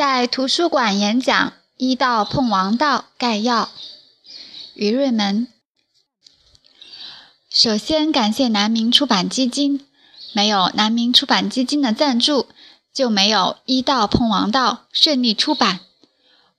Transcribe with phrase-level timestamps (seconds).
[0.00, 3.68] 在图书馆演讲《医道碰王道》概要。
[4.72, 5.46] 于瑞门，
[7.50, 9.84] 首先感谢南明出版基金，
[10.32, 12.48] 没有南明出版基金的赞助，
[12.94, 15.80] 就没有《医道碰王道》顺利出版。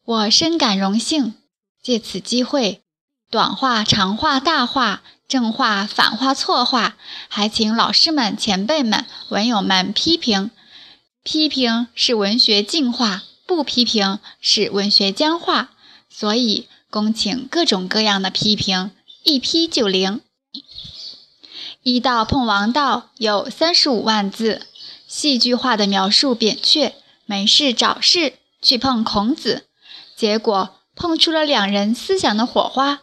[0.05, 1.33] 我深感荣幸，
[1.81, 2.83] 借此机会，
[3.31, 6.95] 短话、长话、大话、正话、反话、错话，
[7.27, 10.51] 还请老师们、前辈们、文友们批评。
[11.23, 13.23] 批评是文学进化。
[13.45, 15.71] 不批评是文学僵化，
[16.09, 18.91] 所以恭请各种各样的批评，
[19.23, 20.21] 一批就灵。
[21.83, 24.67] 医道碰王道有三十五万字，
[25.07, 26.93] 戏剧化的描述扁鹊
[27.25, 29.65] 没事找事去碰孔子，
[30.15, 33.01] 结果碰出了两人思想的火花。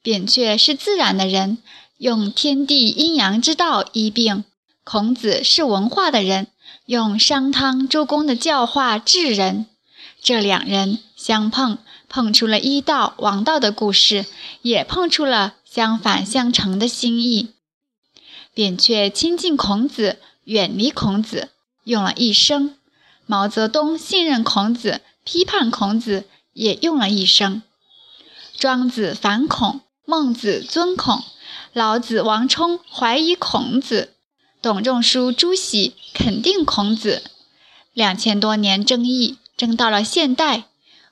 [0.00, 1.58] 扁鹊是自然的人，
[1.98, 4.44] 用天地阴阳之道医病；
[4.84, 6.46] 孔子是文化的人。
[6.86, 9.66] 用商汤、周公的教化治人，
[10.20, 14.26] 这两人相碰，碰出了医道、王道的故事，
[14.62, 17.50] 也碰出了相反相成的心意。
[18.52, 21.50] 扁鹊亲近孔子，远离孔子，
[21.84, 22.74] 用了一生；
[23.26, 27.62] 毛泽东信任孔子，批判孔子，也用了一生。
[28.58, 31.22] 庄子反孔，孟子尊孔，
[31.72, 34.14] 老子王充怀疑孔子。
[34.62, 37.24] 董仲舒、朱熹肯定孔子，
[37.92, 40.66] 两千多年争议争到了现代。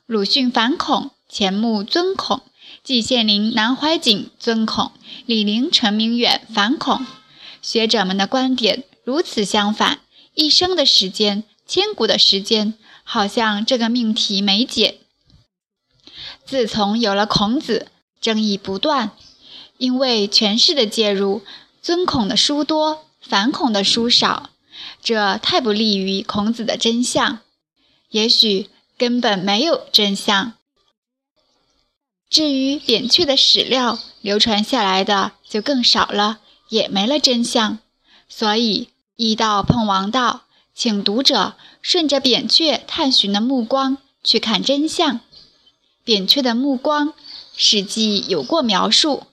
[0.07, 2.43] 鲁迅反孔，钱穆尊孔，
[2.85, 4.93] 季羡林、南怀瑾尊孔，
[5.27, 7.05] 李陵、陈明远反孔。
[7.61, 9.99] 学者们的观点如此相反，
[10.35, 15.01] 一生的时间，千古的时间，好像这个命题没解。
[16.47, 17.89] 自从有了孔子，
[18.21, 19.11] 争议不断，
[19.77, 21.43] 因为权势的介入，
[21.83, 23.07] 尊孔的书多。
[23.21, 24.51] 反孔的书少，
[25.03, 27.41] 这太不利于孔子的真相。
[28.11, 28.69] 也许
[28.99, 30.55] 根本没有真相。
[32.29, 37.79] 至于扁鹊的史料，流传下来的就更少了，也没了真相。
[38.29, 40.43] 所以，医道碰王道，
[40.75, 45.21] 请读者顺着扁鹊探寻的目光去看真相。
[46.05, 47.09] 扁鹊的目光，
[47.57, 49.25] 《史记》有过描述：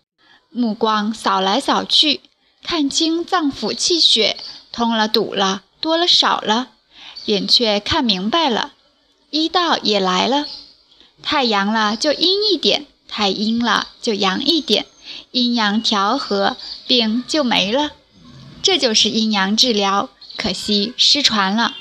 [0.49, 2.21] 目光扫来扫去。
[2.69, 4.35] 看清脏腑气血，
[4.73, 6.67] 通了堵了，多了少了，
[7.23, 8.73] 扁鹊看明白了，
[9.29, 10.45] 医道也来了。
[11.23, 14.85] 太阳了就阴一点，太阴了就阳一点，
[15.31, 17.91] 阴阳调和，病就没了。
[18.61, 21.77] 这就是阴阳治疗，可惜失传了。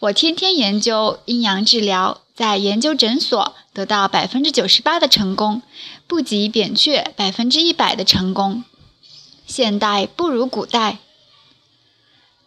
[0.00, 5.62] 我天天研究阴阳治疗，在研究诊所得到百分之九十八的成功，
[6.08, 8.64] 不及扁鹊百分之一百的成功。
[9.46, 10.98] 现代不如古代。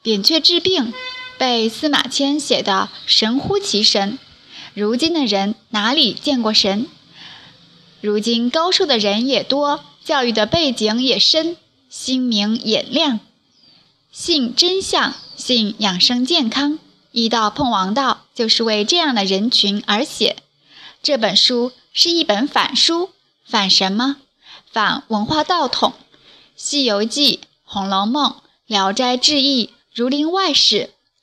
[0.01, 0.93] 扁鹊治病
[1.37, 4.19] 被司马迁写的神乎其神。
[4.73, 6.87] 如今的人哪里见过神？
[8.01, 11.57] 如今高寿的人也多，教育的背景也深，
[11.89, 13.19] 心明眼亮，
[14.11, 16.79] 信真相，信养生健康。
[17.11, 20.37] 医道碰王道就是为这样的人群而写。
[21.01, 23.09] 这本书是一本反书，
[23.45, 24.17] 反什么？
[24.71, 25.93] 反文化道统。
[26.61, 28.31] 《西游记》《红楼梦》
[28.65, 30.75] 《聊斋志异》《儒林外史》，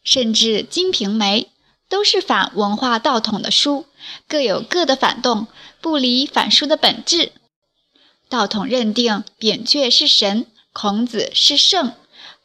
[0.02, 1.42] 甚至《金瓶梅》，
[1.90, 3.84] 都是反文化道统的书，
[4.26, 5.46] 各有各的反动，
[5.82, 7.32] 不离反书的本质。
[8.30, 11.92] 道统认定扁鹊是神，孔子是圣，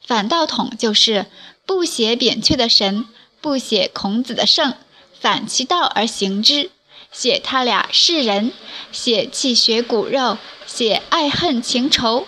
[0.06, 1.28] 反道统就是
[1.66, 3.06] 不写扁鹊的神，
[3.40, 4.74] 不写孔子的圣，
[5.18, 6.69] 反其道而行之，
[7.09, 8.51] 写他俩是人，
[8.91, 10.38] 写气血骨肉，
[10.68, 12.28] 写爱恨情仇。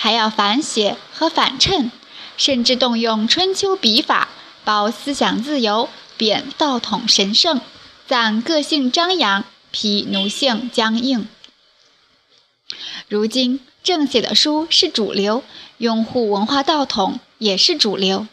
[0.00, 1.90] 还要反写和反衬，
[2.36, 4.28] 甚至动用春秋笔法，
[4.64, 7.60] 褒思想自由，贬道统神圣，
[8.06, 11.26] 赞个性张扬，批奴性僵硬。
[13.08, 15.42] 如今正写的书是主流，
[15.78, 18.28] 拥护文化道统也是主流。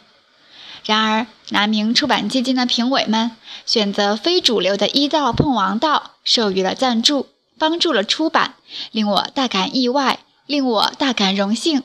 [0.84, 3.32] 然而南明出版基金的评委们
[3.64, 7.26] 选择非主流的医道碰王道，授予了赞助，
[7.58, 8.54] 帮助了出版，
[8.92, 10.20] 令我大感意外。
[10.46, 11.82] 令我大感荣幸，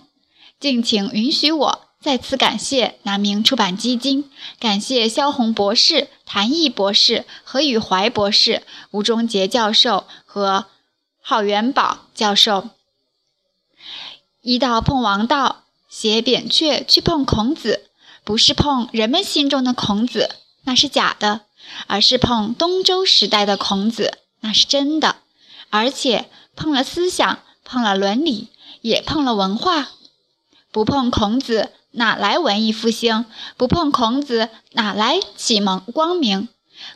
[0.59, 4.29] 敬请允许我再次感谢南明出版基金，
[4.59, 10.65] 感谢萧红博士、谭毅博士、何宇怀博士、吴忠杰教授和
[11.21, 12.69] 郝元宝教授。
[14.41, 17.89] 一道碰王道，写扁鹊去碰孔子，
[18.23, 21.41] 不是碰人们心中的孔子，那是假的，
[21.87, 25.17] 而是碰东周时代的孔子，那是真的，
[25.69, 27.39] 而且碰了思想。
[27.71, 28.49] 碰了伦理，
[28.81, 29.87] 也碰了文化。
[30.73, 33.23] 不碰孔子，哪来文艺复兴？
[33.55, 36.49] 不碰孔子，哪来启蒙光明？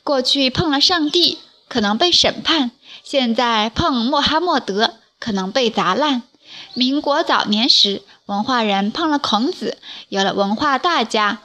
[0.03, 1.39] 过去碰了上帝，
[1.69, 2.71] 可能被审判；
[3.05, 6.23] 现在碰穆罕默德，可能被砸烂。
[6.73, 9.77] 民国早年时，文化人碰了孔子，
[10.09, 11.37] 有了文化大家；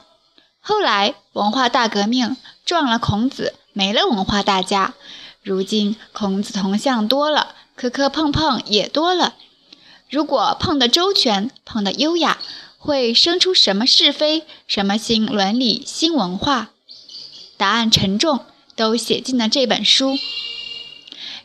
[0.59, 2.35] 后来文化大革命
[2.65, 4.93] 撞了孔子，没了文化大家。
[5.41, 9.33] 如今孔子铜像多了，磕磕碰碰也多了。
[10.07, 12.37] 如果碰得周全，碰得优雅，
[12.77, 14.43] 会生出什么是非？
[14.67, 16.69] 什么新伦理、新文化？
[17.57, 18.45] 答案沉重，
[18.75, 20.15] 都写进了这本书。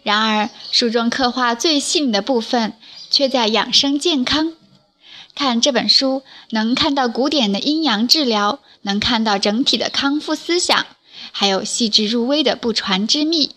[0.03, 2.75] 然而，书中刻画最细腻的部分，
[3.11, 4.53] 却在养生健康。
[5.35, 10.85] 看这本书，能看到古典的阴阳治疗，能看到整体的康复思想，
[11.33, 13.53] 还有细致入微的不传之秘。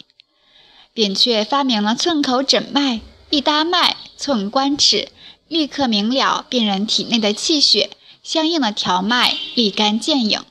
[1.00, 3.00] 扁鹊发明了寸口诊脉，
[3.30, 5.08] 一搭脉，寸关尺，
[5.48, 7.92] 立刻明了病人体内的气血，
[8.22, 10.44] 相应的调脉，立竿见影。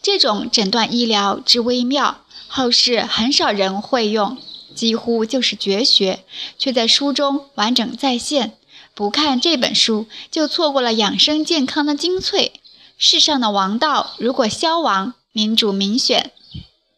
[0.00, 4.38] 这种诊断医疗之微妙，后世很少人会用，
[4.74, 6.24] 几乎就是绝学，
[6.58, 8.56] 却在书中完整再现。
[8.94, 12.52] 不看这本书，就错过了养生健康的精粹。
[12.96, 16.30] 世上的王道如果消亡，民主民选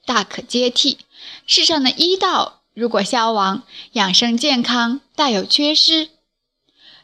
[0.07, 0.99] 大可接替；
[1.45, 3.63] 世上的医道如果消亡，
[3.93, 6.09] 养生健康大有缺失。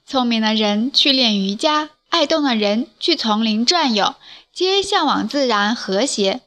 [0.07, 4.15] 聪明的人去练瑜伽，爱动的人去丛林转悠。
[4.53, 6.41] 皆向往自然和谐，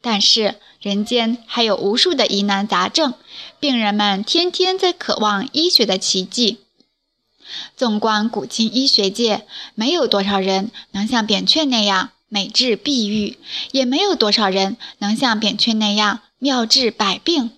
[0.00, 3.14] 但是人间还有无数的疑难杂症，
[3.58, 6.58] 病人们天天在渴望医学的奇迹。
[7.76, 13.38] 纵观古今医学界，没有多少人能像扁鹊那样美治必愈，
[13.72, 17.50] 也没有多少人能像扁鹊那样妙治百病。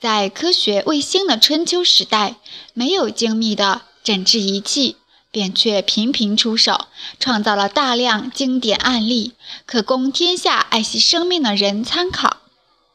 [0.00, 2.36] 在科学未兴的春秋时代，
[2.72, 4.96] 没有精密的诊治仪器。
[5.32, 6.86] 扁鹊频频出手，
[7.18, 9.32] 创造了大量经典案例，
[9.66, 12.36] 可供天下爱惜生命的人参考。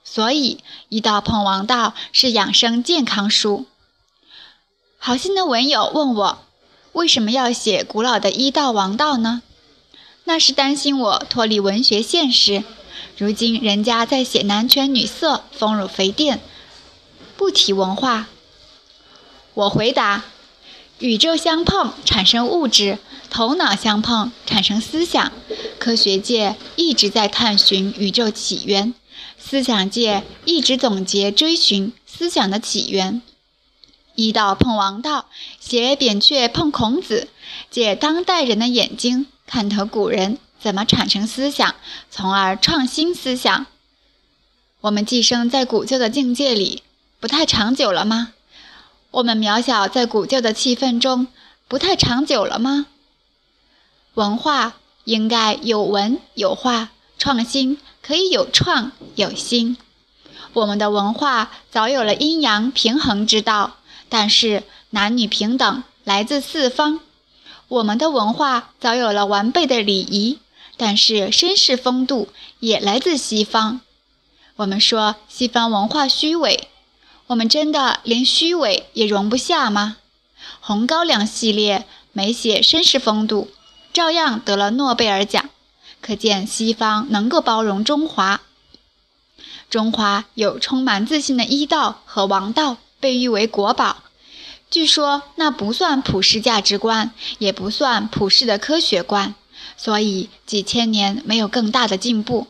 [0.05, 0.55] 所以，
[0.87, 3.65] 《医道碰王道》是养生健康书。
[4.97, 6.39] 好心的文友问我，
[6.93, 9.41] 为什么要写古老的医道王道呢？
[10.23, 12.63] 那是担心我脱离文学现实。
[13.17, 16.41] 如今人家在写男权女色、丰乳肥垫，
[17.37, 18.27] 不提文化。
[19.53, 20.23] 我回答。
[20.99, 22.97] 宇宙相碰产生物质，
[23.29, 25.33] 头脑相碰产生思想。
[25.77, 28.93] 科学界一直在探寻宇宙起源，
[29.37, 33.21] 思想界一直总结追寻思想的起源。
[34.15, 35.25] 医道碰王道，
[35.59, 37.27] 写扁鹊碰孔子，
[37.69, 41.75] 借当代人的眼睛看透古人怎么产生思想，
[42.09, 43.65] 从而创新思想。
[44.81, 46.83] 我们寄生在古旧的境界里，
[47.23, 48.33] 不太长久了吗？
[49.11, 51.27] 我们渺小在古旧的气氛中，
[51.69, 52.87] 不太长久了吗？
[54.15, 54.73] 文化
[55.05, 59.77] 应该有文有化，创新可以有创有新。
[60.51, 63.77] 我们的文化早有了阴阳平衡之道，
[64.09, 66.99] 但是男女平等来自四方。
[67.69, 70.39] 我们的文化早有了完备的礼仪，
[70.75, 72.27] 但是绅士风度
[72.59, 73.79] 也来自西方。
[74.57, 76.67] 我们说西方文化虚伪。
[77.27, 79.97] 我们真的连虚伪也容不下吗？
[80.59, 83.49] 红高粱系列没写绅士风度，
[83.93, 85.49] 照样得了诺贝尔奖，
[86.01, 88.41] 可见西方能够包容中华。
[89.69, 94.03] 中华有充满自信的医道和王道，被誉为国宝。
[94.69, 99.33] 据说那不算普世价值观，也不算普世的科学观，
[99.77, 102.47] 所以几千年没有更大的进步。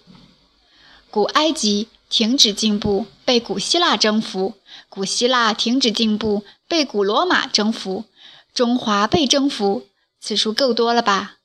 [1.12, 4.56] 古埃及停止进步，被古希腊征服。
[4.90, 8.06] 古希腊停止进步，被古罗马征服；
[8.54, 9.88] 中华被征服，
[10.20, 11.36] 次数够多了吧？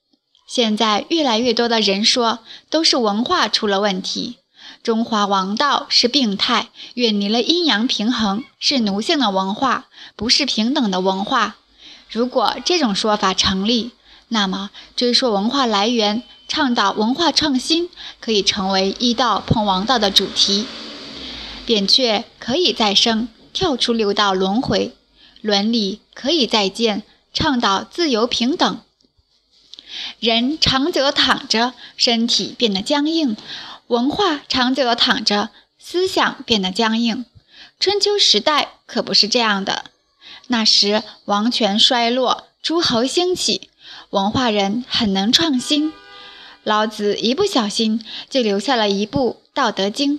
[0.47, 4.39] 现在越来越多的人说，都是文化出了问题。
[4.83, 11.57] 中华王道是病态，远离了阴阳平衡，是奴性的文化，不是平等的文化。
[12.11, 13.93] 如果这种说法成立，
[14.29, 20.67] 那么追溯文化来源，倡导文化创新，可以成为医道碰王道的主题。
[21.69, 23.29] 扁鹊可以再生。
[23.53, 24.95] 跳出六道轮回，
[25.43, 27.03] 伦理可以再见，
[27.35, 28.81] 倡导自由平等。
[30.19, 33.35] 人长久躺着，身体变得僵硬；
[33.89, 37.27] 文化长久躺着，思想变得僵硬。
[37.79, 39.85] 春秋时代可不是这样的，
[40.47, 43.69] 那时王权衰落，诸侯兴起，
[44.09, 45.93] 文化人很能创新。
[46.63, 50.19] 老子一不小心就留下了一部《道德经》，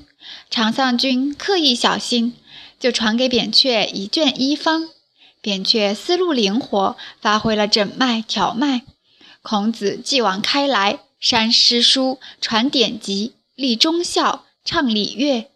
[0.50, 2.36] 常丧君刻意小心。
[2.79, 4.88] 就传给扁鹊一卷医方，
[5.41, 8.83] 扁鹊思路灵活，发挥了诊脉调脉。
[9.41, 15.50] 孔子继往开来，删诗书，传典籍，立忠孝，倡礼乐，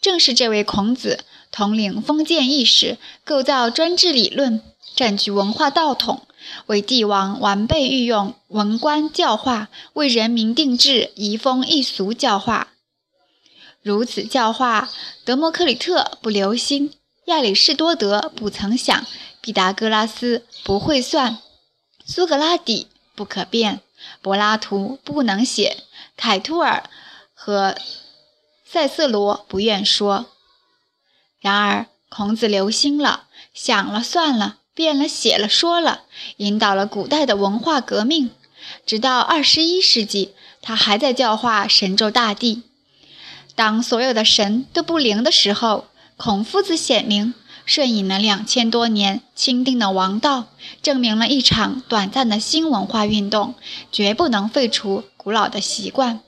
[0.00, 4.62] 正是这位孔子统领封建意识，构造专制理论，
[4.94, 6.28] 占据文化道统，
[6.66, 12.68] 为帝王完备御用文官教化，为人民定制移风易俗教化。
[13.82, 14.90] 如此教化，
[15.24, 16.92] 德谟克里特不留心，
[17.26, 19.06] 亚里士多德不曾想，
[19.40, 21.38] 毕达哥拉斯不会算，
[22.04, 23.80] 苏格拉底不可辩，
[24.20, 25.84] 柏拉图不能写，
[26.16, 26.88] 凯托尔
[27.32, 27.76] 和
[28.64, 30.26] 塞瑟罗不愿说。
[31.40, 36.02] 然而孔子留心了，想了算了，变了写了说了，
[36.38, 38.30] 引导了古代的文化革命，
[38.84, 42.64] 直到二十一世纪，他还在教化神州大地。
[43.58, 45.86] 当所有的神都不灵的时候，
[46.16, 47.34] 孔夫子显灵，
[47.66, 50.44] 顺应了两千多年钦定的王道，
[50.80, 53.56] 证明了一场短暂的新文化运动
[53.90, 56.20] 绝不能废除古老的习惯，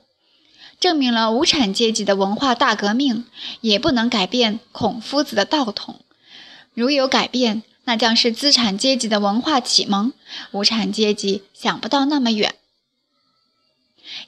[0.77, 3.23] 证明了无产阶级的文化大革命
[3.61, 6.01] 也不能改变孔夫子的道统。
[6.73, 10.11] 如有改变，那将是资产阶级的文化启蒙，
[10.51, 12.55] 无产阶级想不到那么远。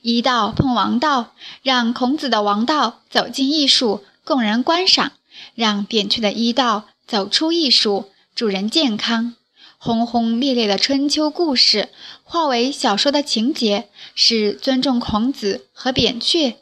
[0.01, 5.11] 医道碰王道，让孔子的王道走进艺术，供人观赏；
[5.55, 9.35] 让扁鹊的医道走出艺术，助人健康。
[9.77, 11.89] 轰轰烈烈的春秋故事
[12.23, 16.55] 化为小说的情节，是尊重孔子和扁鹊，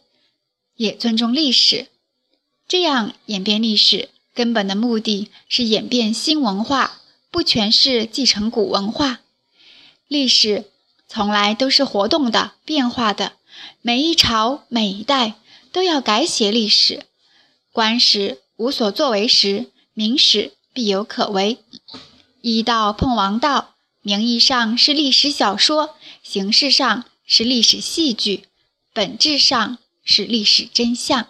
[0.75, 1.87] 也尊重历史。
[2.67, 9.19] 这样演变历史，根本的目的是演变新文化，不全是继承古文化。
[10.07, 10.65] 历史。
[11.13, 13.33] 从来都是活动的、变化的。
[13.81, 15.33] 每一朝、每一代
[15.73, 17.05] 都要改写历史。
[17.73, 21.57] 官史无所作为时，明史必有可为。
[22.39, 28.45] 医道碰王道，名义上是历史小说，形式上是历史戏剧，
[28.93, 31.27] 本质上是历史真相。